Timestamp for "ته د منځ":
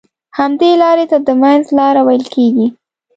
1.11-1.63